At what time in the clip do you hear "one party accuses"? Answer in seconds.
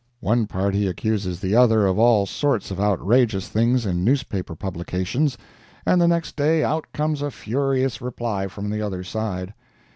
0.21-1.39